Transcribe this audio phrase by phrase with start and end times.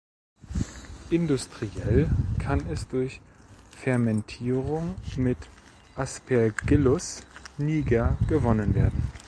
[1.11, 2.09] Industriell
[2.39, 3.21] kann es durch
[3.69, 5.37] Fermentierung mit
[5.95, 7.21] Aspergillus
[7.59, 9.03] niger gewonnen werden.